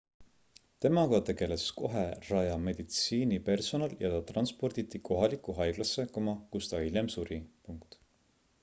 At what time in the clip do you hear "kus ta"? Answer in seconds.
6.51-6.83